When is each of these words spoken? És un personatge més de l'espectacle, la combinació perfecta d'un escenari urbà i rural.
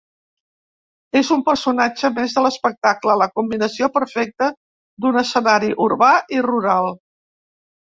És 1.21 1.29
un 1.35 1.43
personatge 1.49 2.11
més 2.15 2.33
de 2.39 2.45
l'espectacle, 2.47 3.19
la 3.25 3.29
combinació 3.37 3.93
perfecta 4.01 4.51
d'un 5.07 5.25
escenari 5.27 5.75
urbà 5.91 6.13
i 6.39 6.47
rural. 6.53 6.95